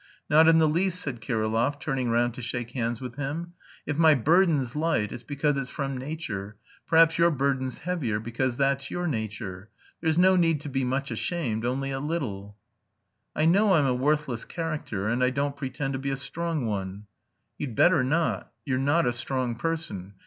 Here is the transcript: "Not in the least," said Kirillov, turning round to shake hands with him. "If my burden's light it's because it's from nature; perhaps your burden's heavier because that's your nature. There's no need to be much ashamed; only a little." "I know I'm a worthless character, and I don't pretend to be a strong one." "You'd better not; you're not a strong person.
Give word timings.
"Not 0.31 0.47
in 0.47 0.57
the 0.57 0.67
least," 0.67 0.99
said 0.99 1.21
Kirillov, 1.21 1.79
turning 1.79 2.09
round 2.09 2.33
to 2.33 2.41
shake 2.41 2.71
hands 2.71 2.99
with 2.99 3.17
him. 3.17 3.53
"If 3.85 3.97
my 3.99 4.15
burden's 4.15 4.75
light 4.75 5.11
it's 5.11 5.21
because 5.21 5.57
it's 5.57 5.69
from 5.69 5.95
nature; 5.95 6.55
perhaps 6.87 7.19
your 7.19 7.29
burden's 7.29 7.77
heavier 7.77 8.19
because 8.19 8.57
that's 8.57 8.89
your 8.89 9.05
nature. 9.05 9.69
There's 10.01 10.17
no 10.17 10.35
need 10.35 10.59
to 10.61 10.69
be 10.69 10.83
much 10.83 11.11
ashamed; 11.11 11.65
only 11.67 11.91
a 11.91 11.99
little." 11.99 12.57
"I 13.35 13.45
know 13.45 13.73
I'm 13.75 13.85
a 13.85 13.93
worthless 13.93 14.43
character, 14.43 15.07
and 15.07 15.23
I 15.23 15.29
don't 15.29 15.55
pretend 15.55 15.93
to 15.93 15.99
be 15.99 16.09
a 16.09 16.17
strong 16.17 16.65
one." 16.65 17.05
"You'd 17.59 17.75
better 17.75 18.03
not; 18.03 18.51
you're 18.65 18.79
not 18.79 19.05
a 19.05 19.13
strong 19.13 19.53
person. 19.53 20.15